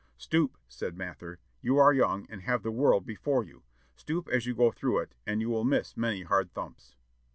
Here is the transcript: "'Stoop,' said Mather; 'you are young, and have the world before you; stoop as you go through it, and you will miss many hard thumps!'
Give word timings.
"'Stoop,' 0.17 0.57
said 0.67 0.97
Mather; 0.97 1.37
'you 1.61 1.77
are 1.77 1.93
young, 1.93 2.25
and 2.27 2.41
have 2.41 2.63
the 2.63 2.71
world 2.71 3.05
before 3.05 3.43
you; 3.43 3.61
stoop 3.95 4.27
as 4.29 4.47
you 4.47 4.55
go 4.55 4.71
through 4.71 4.97
it, 4.97 5.13
and 5.27 5.41
you 5.41 5.49
will 5.51 5.63
miss 5.63 5.95
many 5.95 6.23
hard 6.23 6.51
thumps!' 6.55 6.95